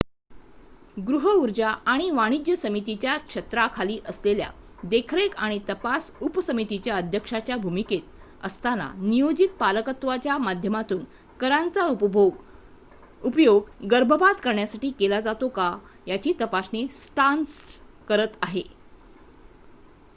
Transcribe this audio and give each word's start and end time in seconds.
गृहऊर्जा 0.99 1.69
आणि 1.85 2.09
वाणिज्य 2.11 2.55
समितीच्या 2.55 3.17
छत्राखाली 3.29 3.97
असलेल्या 4.05 4.47
देखरेख 4.83 5.35
आणि 5.37 5.59
तपास 5.69 6.11
उपसमितीच्या 6.21 6.95
अध्यक्षाच्या 6.95 7.57
भूमिकेत 7.57 8.01
असताना 8.43 8.91
नियोजित 8.97 9.49
पालकत्वाच्या 9.59 10.37
माध्यमातून 10.37 11.03
करांचा 11.39 11.85
उपयोग 13.23 13.69
गर्भपात 13.91 14.41
करण्यासाठी 14.43 14.89
केला 14.99 15.19
जातो 15.21 15.47
का 15.49 15.73
याची 16.07 16.33
तपासणी 16.41 16.85
स्टार्न्स 16.95 17.61
करत 18.07 18.37
आहेत 18.41 18.75